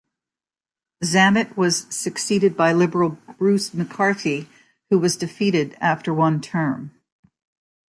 [1.03, 4.47] Zammit was succeeded by Liberal Bruce MacCarthy,
[4.89, 6.89] who was defeated after one term.